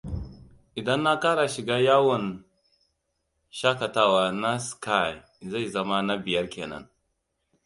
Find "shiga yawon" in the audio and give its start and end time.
1.53-2.25